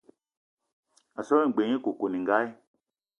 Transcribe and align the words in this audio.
A 1.19 1.21
so 1.27 1.33
gne 1.41 1.49
g-beu 1.53 1.67
nye 1.69 1.77
koukouningali. 1.83 2.49